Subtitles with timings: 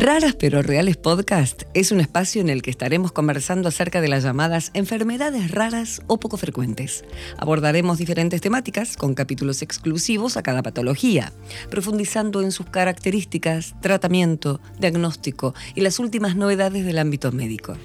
[0.00, 4.22] Raras pero Reales Podcast es un espacio en el que estaremos conversando acerca de las
[4.22, 7.04] llamadas enfermedades raras o poco frecuentes.
[7.36, 11.34] Abordaremos diferentes temáticas con capítulos exclusivos a cada patología,
[11.68, 17.76] profundizando en sus características, tratamiento, diagnóstico y las últimas novedades del ámbito médico.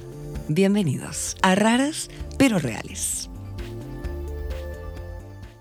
[0.47, 3.29] Bienvenidos a Raras pero Reales.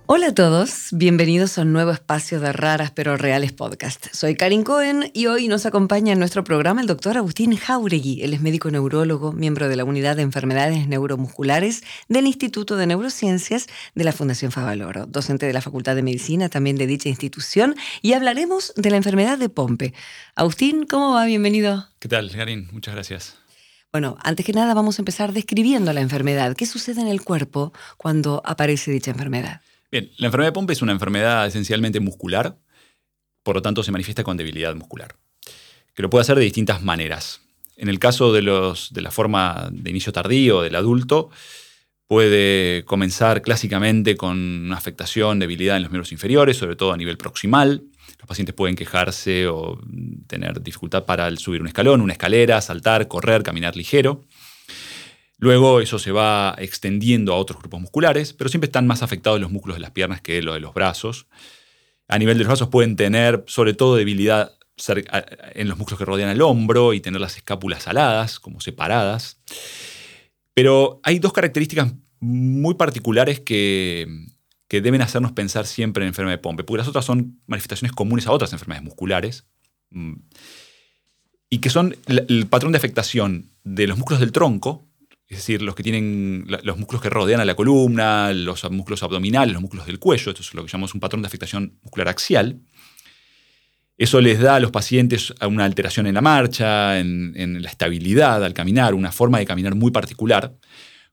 [0.07, 4.09] Hola a todos, bienvenidos a un nuevo espacio de Raras pero Reales Podcast.
[4.13, 8.21] Soy Karin Cohen y hoy nos acompaña en nuestro programa el doctor Agustín Jauregui.
[8.21, 13.67] Él es médico neurólogo, miembro de la Unidad de Enfermedades Neuromusculares del Instituto de Neurociencias
[13.95, 18.13] de la Fundación Favaloro, docente de la Facultad de Medicina también de dicha institución y
[18.13, 19.95] hablaremos de la enfermedad de Pompe.
[20.35, 21.25] Agustín, ¿cómo va?
[21.25, 21.89] Bienvenido.
[21.99, 22.69] ¿Qué tal, Karin?
[22.73, 23.37] Muchas gracias.
[23.91, 26.55] Bueno, antes que nada vamos a empezar describiendo la enfermedad.
[26.55, 29.63] ¿Qué sucede en el cuerpo cuando aparece dicha enfermedad?
[29.95, 32.59] La enfermedad de Pompe es una enfermedad esencialmente muscular,
[33.45, 35.15] por lo tanto se manifiesta con debilidad muscular,
[35.95, 37.43] que lo puede hacer de distintas maneras.
[37.77, 41.31] En el caso de, los, de la forma de inicio tardío del adulto,
[42.09, 47.17] puede comenzar clásicamente con una afectación, debilidad en los miembros inferiores, sobre todo a nivel
[47.17, 47.85] proximal.
[48.19, 49.81] Los pacientes pueden quejarse o
[50.27, 54.25] tener dificultad para subir un escalón, una escalera, saltar, correr, caminar ligero.
[55.45, 59.51] Luego eso se va extendiendo a otros grupos musculares, pero siempre están más afectados los
[59.51, 61.27] músculos de las piernas que los de los brazos.
[62.09, 64.57] A nivel de los brazos pueden tener sobre todo debilidad
[65.53, 69.39] en los músculos que rodean el hombro y tener las escápulas aladas, como separadas.
[70.55, 74.09] Pero hay dos características muy particulares que,
[74.71, 78.33] deben hacernos pensar siempre en enfermedad de Pompe, porque las otras son manifestaciones comunes a
[78.33, 79.45] otras enfermedades musculares,
[79.91, 80.15] mm,
[81.51, 84.89] y que son el patrón de afectación de los músculos del tronco,
[85.29, 89.55] es decir, los que tienen los músculos que rodean a la columna, los músculos abdominales,
[89.55, 92.61] los músculos del cuello, esto es lo que llamamos un patrón de afectación muscular axial.
[93.97, 98.53] Eso les da a los pacientes una alteración en la marcha, en, la estabilidad al
[98.53, 100.57] caminar, una forma de caminar muy particular,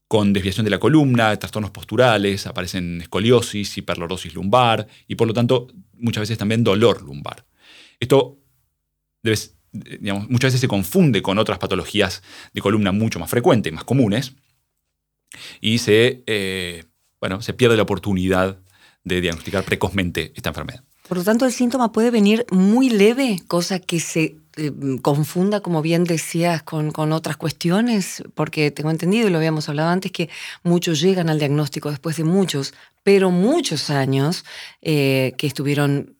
[0.07, 5.67] con desviación de la columna, trastornos posturales, aparecen escoliosis, hiperlorosis lumbar y por lo tanto
[5.93, 7.45] muchas veces también dolor lumbar.
[7.97, 8.39] Esto
[9.71, 12.21] debe, muchas veces se confunde con otras patologías
[12.53, 14.33] de columna mucho más frecuentes, más comunes,
[15.61, 16.83] y se, eh,
[17.19, 18.57] bueno, se pierde la oportunidad
[19.03, 20.83] de diagnosticar precozmente esta enfermedad.
[21.07, 24.71] Por lo tanto, el síntoma puede venir muy leve, cosa que se eh,
[25.01, 30.11] confunda, como bien decías, con, otras cuestiones, porque tengo entendido, y lo habíamos hablado antes,
[30.11, 30.29] que
[30.63, 34.45] muchos llegan al diagnóstico después de muchos, pero muchos años
[34.81, 36.15] eh, que estuvieron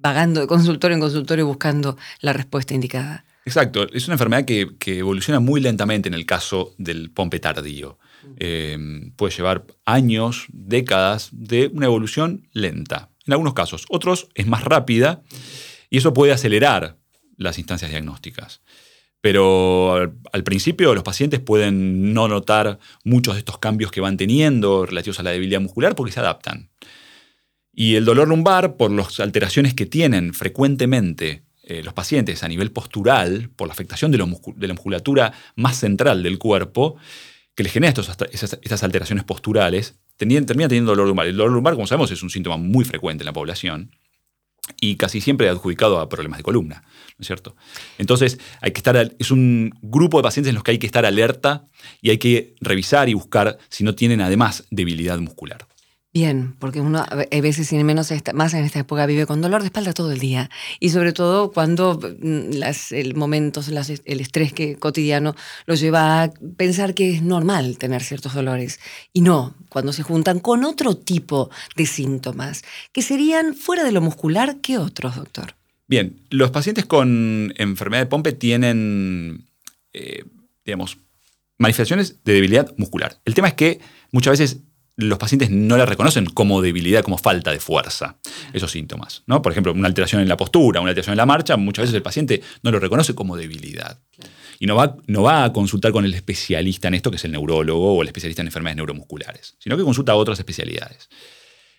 [0.00, 3.24] vagando de consultorio en consultorio buscando la respuesta indicada.
[3.46, 7.98] Exacto, es una enfermedad que, evoluciona muy lentamente en el caso del pompe tardío.
[8.38, 8.76] Eh,
[9.14, 13.86] puede llevar años, décadas de una evolución lenta, en algunos casos.
[13.88, 15.22] Otros es más rápida
[15.90, 16.96] y eso puede acelerar
[17.36, 18.62] las instancias diagnósticas.
[19.20, 24.16] Pero al, al, principio los pacientes pueden no notar muchos de estos cambios que van
[24.16, 26.70] teniendo relativos a la debilidad muscular porque se adaptan.
[27.78, 32.72] Y el dolor lumbar, por las alteraciones que tienen frecuentemente eh, los pacientes a nivel
[32.72, 36.96] postural, por la afectación de, la musculatura más central del cuerpo,
[37.54, 41.26] que les genera estas alteraciones posturales, termina teniendo dolor lumbar.
[41.26, 43.90] El dolor lumbar, como sabemos, es un síntoma muy frecuente en la población
[44.80, 47.56] y casi siempre adjudicado a problemas de columna, ¿no es cierto?
[47.98, 51.04] Entonces, hay que estar, es un grupo de pacientes en los que hay que estar
[51.04, 51.68] alerta
[52.00, 55.66] y hay que revisar y buscar si no tienen además debilidad muscular.
[56.16, 59.66] Bien, porque uno a veces, sin menos, más en esta época, vive con dolor de
[59.66, 60.48] espalda todo el día.
[60.80, 62.52] Y sobre todo cuando mm,
[62.92, 68.32] el momentos, el estrés que, cotidiano lo lleva a pensar que es normal tener ciertos
[68.32, 68.80] dolores.
[69.12, 74.00] Y no, cuando se juntan con otro tipo de síntomas, que serían fuera de lo
[74.00, 75.54] muscular, ¿qué otros, doctor?
[75.86, 79.44] Bien, los pacientes con enfermedad de Pompe tienen,
[79.92, 80.24] eh,
[80.64, 80.96] digamos,
[81.58, 83.18] manifestaciones de debilidad muscular.
[83.26, 83.80] El tema es que
[84.12, 84.62] muchas veces
[84.96, 88.16] los pacientes no la reconocen como debilidad, como falta de fuerza,
[88.52, 89.22] esos síntomas.
[89.26, 89.42] ¿no?
[89.42, 92.02] Por ejemplo, una alteración en la postura, una alteración en la marcha, muchas veces el
[92.02, 94.00] paciente no lo reconoce como debilidad.
[94.58, 97.32] Y no va, no va a consultar con el especialista en esto, que es el
[97.32, 101.10] neurólogo o el especialista en enfermedades neuromusculares, sino que consulta a otras especialidades.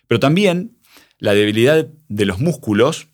[0.06, 0.78] Pero también
[1.18, 3.08] la debilidad de los músculos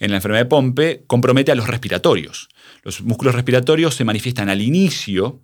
[0.00, 2.48] en la enfermedad de Pompe compromete a los respiratorios.
[2.82, 5.42] Los músculos respiratorios se manifiestan al inicio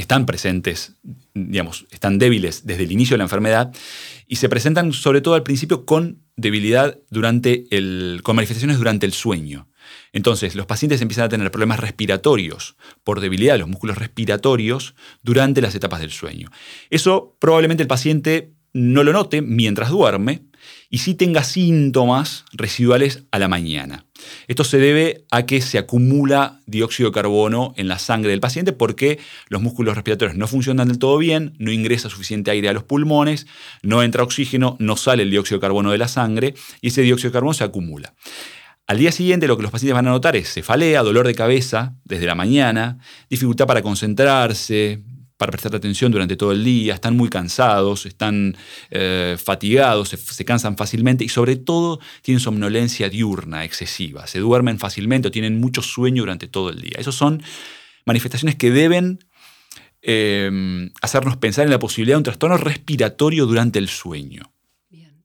[0.00, 0.96] están presentes,
[1.34, 3.72] digamos, están débiles desde el inicio de la enfermedad
[4.26, 9.12] y se presentan sobre todo al principio con debilidad durante el, con manifestaciones durante el
[9.12, 9.68] sueño.
[10.12, 15.60] Entonces, los pacientes empiezan a tener problemas respiratorios por debilidad de los músculos respiratorios durante
[15.60, 16.50] las etapas del sueño.
[16.90, 20.42] Eso probablemente el paciente no lo note mientras duerme,
[20.88, 24.06] y sí tenga síntomas residuales a la mañana.
[24.48, 28.72] Esto se debe a que se acumula dióxido de carbono en la sangre del paciente
[28.72, 29.18] porque
[29.48, 33.46] los músculos respiratorios no funcionan del todo bien, no ingresa suficiente aire a los pulmones,
[33.82, 37.30] no entra oxígeno, no sale el dióxido de carbono de la sangre y ese dióxido
[37.30, 38.14] de carbono se acumula.
[38.86, 41.94] Al día siguiente lo que los pacientes van a notar es cefalea, dolor de cabeza
[42.04, 45.04] desde la mañana, dificultad para concentrarse,
[45.40, 48.54] para prestar atención durante todo el día, están muy cansados, están
[48.90, 55.28] eh, fatigados, se, cansan fácilmente y sobre todo tienen somnolencia diurna excesiva, se duermen fácilmente
[55.28, 56.92] o tienen mucho sueño durante todo el día.
[56.98, 57.42] Esas son
[58.04, 59.20] manifestaciones que deben
[60.02, 64.52] em, hacernos pensar en la posibilidad de un trastorno respiratorio durante el sueño.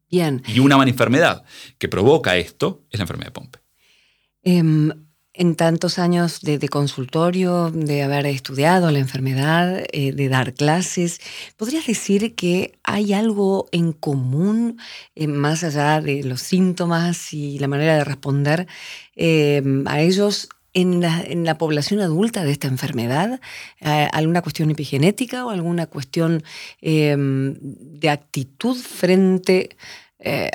[0.09, 0.43] Bien.
[0.47, 1.43] Y una enfermedad
[1.77, 3.59] que provoca esto es la enfermedad de Pompe.
[4.43, 4.93] Em,
[5.37, 11.19] en tantos años de, consultorio, de haber estudiado la enfermedad, eh, de dar clases,
[11.57, 14.79] ¿podrías decir que hay algo en común,
[15.15, 18.67] eh, más allá de los síntomas y la manera de responder
[19.15, 20.49] em, a ellos?
[20.77, 23.39] En la, población adulta de esta enfermedad?
[23.79, 26.43] Eh, ¿Alguna cuestión epigenética o alguna cuestión
[26.81, 29.77] de actitud frente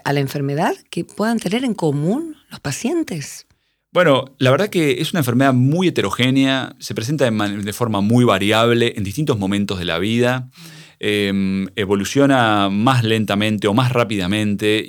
[0.05, 3.47] a la enfermedad que puedan tener en común los pacientes?
[3.93, 8.93] Bueno, la verdad que es una enfermedad muy heterogénea, se presenta de, forma muy variable
[8.97, 10.49] en distintos momentos de la vida.
[11.03, 14.85] Em, evoluciona más lentamente o más rápidamente,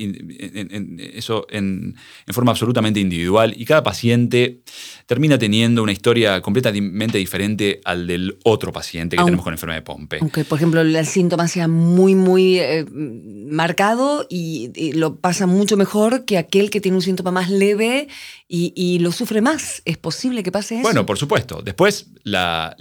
[1.18, 1.96] eso en,
[2.28, 4.60] forma absolutamente individual, y cada paciente
[5.06, 9.84] termina teniendo una historia completamente diferente al del otro paciente que tenemos con enfermedad de
[9.84, 10.18] Pompe.
[10.20, 16.26] Aunque, por ejemplo, el síntoma sea muy, muy eh, marcado y, lo pasa mucho mejor
[16.26, 18.10] que aquel que tiene un síntoma más leve
[18.50, 19.82] y, lo sufre más.
[19.86, 20.84] ¿Es posible que pase eso?
[20.84, 21.62] Bueno, por supuesto.
[21.64, 22.76] Después, la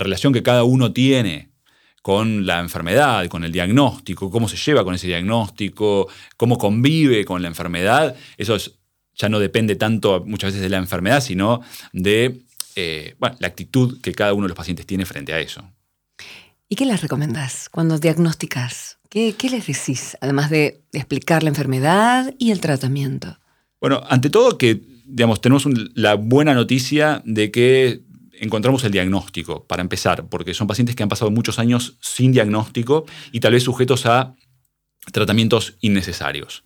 [0.00, 1.51] relación que cada uno tiene
[2.02, 7.40] con la enfermedad, con el diagnóstico, cómo se lleva con ese diagnóstico, cómo convive con
[7.40, 8.16] la enfermedad.
[8.36, 8.56] Eso
[9.14, 11.62] ya no depende tanto muchas veces de la enfermedad, sino
[11.92, 12.42] de
[12.74, 15.62] eh, la actitud que cada uno de los pacientes tiene frente a eso.
[16.68, 18.98] ¿Y qué les recomendás cuando diagnosticas?
[19.08, 23.38] ¿Qué, les decís, además de explicar la enfermedad y el tratamiento?
[23.78, 28.00] Bueno, ante todo que digamos, tenemos la buena noticia de que
[28.42, 33.06] encontramos el diagnóstico, para empezar, porque son pacientes que han pasado muchos años sin diagnóstico
[33.30, 34.34] y tal vez sujetos a
[35.12, 36.64] tratamientos innecesarios.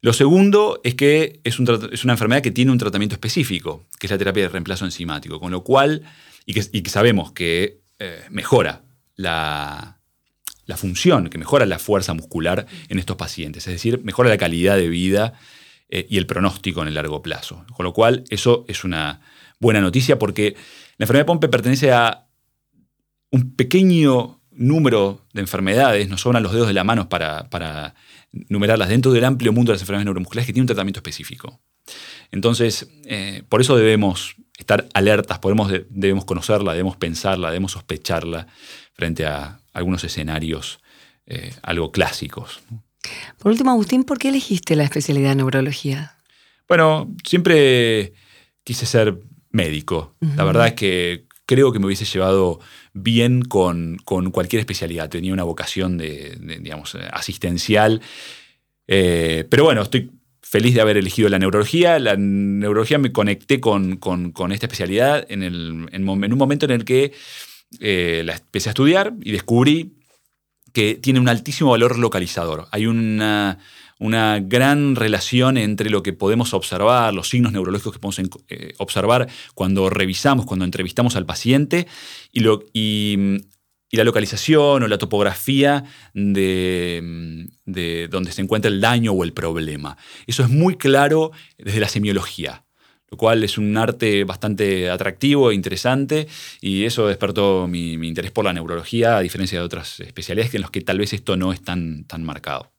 [0.00, 4.18] Lo segundo es que es, una enfermedad que tiene un tratamiento específico, que es la
[4.18, 6.02] terapia de reemplazo enzimático, con lo cual,
[6.44, 8.82] y que, sabemos que eh, mejora
[9.14, 10.00] la,
[10.76, 14.88] función, que mejora la fuerza muscular en estos pacientes, es decir, mejora la calidad de
[14.88, 15.34] vida
[15.88, 17.64] eh, y el pronóstico en el largo plazo.
[17.74, 19.20] Con lo cual, eso es una
[19.58, 20.54] buena noticia porque
[20.96, 22.26] la enfermedad de Pompe pertenece a
[23.30, 27.94] un pequeño número de enfermedades, nos sobran los dedos de la mano para,
[28.48, 31.60] numerarlas dentro del amplio mundo de las enfermedades neuromusculares que tiene un tratamiento específico.
[32.30, 35.40] Entonces, eh, por eso debemos estar alertas,
[35.88, 38.48] debemos conocerla, debemos pensarla, debemos sospecharla
[38.92, 40.80] frente a algunos escenarios
[41.26, 42.60] eh, algo clásicos.
[43.38, 46.16] Por último, Agustín, ¿por qué elegiste la especialidad de neurología?
[46.68, 48.12] Bueno, siempre
[48.64, 49.18] quise ser
[49.50, 50.14] médico.
[50.36, 52.60] La verdad es que creo que me hubiese llevado
[52.92, 55.08] bien con, cualquier especialidad.
[55.08, 58.02] Tenía una vocación de, digamos, asistencial.
[58.86, 60.10] Eh, pero bueno, estoy
[60.42, 61.98] feliz de haber elegido la neurología.
[61.98, 63.98] La neurología me conecté con,
[64.50, 67.12] esta especialidad en, en, un momento en el que
[67.80, 69.97] eh, la empecé a estudiar y descubrí
[70.72, 72.68] que tiene un altísimo valor localizador.
[72.70, 73.58] Hay una
[73.98, 79.28] una gran relación entre lo que podemos observar, los signos neurológicos que podemos eh, observar
[79.54, 81.86] cuando revisamos, cuando entrevistamos al paciente
[82.32, 83.38] y, lo, y,
[83.90, 85.84] la localización o la topografía
[86.14, 89.96] de, de, donde se encuentra el daño o el problema.
[90.26, 92.64] Eso es muy claro desde la semiología
[93.10, 96.28] lo cual es un arte bastante atractivo e interesante
[96.60, 100.62] y eso despertó mi, mi, interés por la neurología, a diferencia de otras especialidades en
[100.62, 102.70] las que tal vez esto no es tan, tan marcado.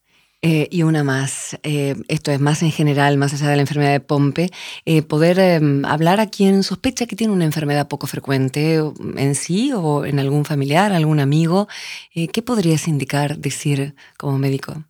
[0.42, 3.92] Eh, y una más, eh, esto es más en general, más allá de la enfermedad
[3.92, 4.50] de Pompe,
[4.86, 8.80] eh, poder em, hablar a quien sospecha que tiene una enfermedad poco frecuente
[9.16, 11.68] en sí o en algún familiar, algún amigo.
[12.14, 14.82] ¿Qué podrías indicar, decir como médico?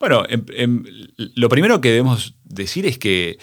[0.00, 0.84] Bueno, em, em,
[1.16, 3.38] lo primero que debemos decir es que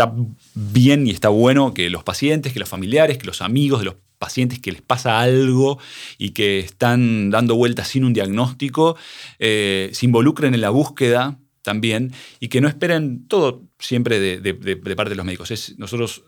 [0.00, 0.14] está
[0.54, 3.96] bien y está bueno que los pacientes, que los familiares, que los amigos de los
[4.18, 5.78] pacientes que les pasa algo
[6.18, 8.96] y que están dando vueltas sin un diagnóstico,
[9.38, 14.54] eh, se involucren en la búsqueda también y que no esperen todo siempre de,
[14.96, 15.74] parte de los médicos.
[15.78, 16.24] Nosotros,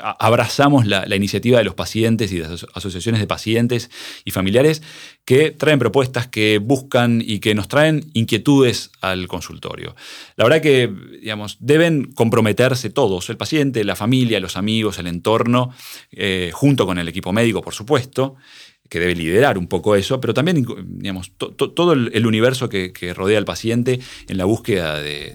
[0.00, 3.90] abrazamos la, iniciativa de los pacientes y de las asociaciones de pacientes
[4.24, 4.82] y familiares
[5.24, 9.94] que traen propuestas, que buscan y que nos traen inquietudes al consultorio.
[10.36, 15.74] La verdad que, digamos, deben comprometerse todos, el paciente, la familia, los amigos, el entorno,
[16.12, 18.36] eh, junto con el equipo médico, por supuesto,
[18.94, 23.44] que debe liderar un poco eso, pero también digamos, todo el, universo que, rodea al
[23.44, 23.98] paciente
[24.28, 25.34] en la búsqueda de,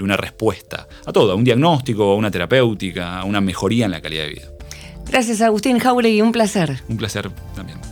[0.00, 4.00] una respuesta a todo, a un diagnóstico, a una terapéutica, a una mejoría en la
[4.00, 4.48] calidad de vida.
[5.06, 6.80] Gracias, Agustín Jauregui, un placer.
[6.88, 7.89] Un placer también.